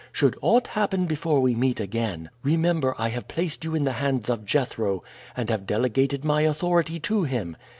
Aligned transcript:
Should 0.11 0.35
aught 0.41 0.65
happen 0.65 1.05
before 1.05 1.41
we 1.41 1.53
meet 1.53 1.79
again, 1.79 2.31
remember 2.41 2.95
I 2.97 3.09
have 3.09 3.27
placed 3.27 3.63
you 3.63 3.75
in 3.75 3.83
the 3.83 3.91
hands 4.01 4.29
of 4.31 4.45
Jethro, 4.47 5.03
and 5.37 5.47
have 5.51 5.67
delegated 5.67 6.25
my 6.25 6.41
authority 6.41 6.99
to 7.01 7.21
him. 7.25 7.55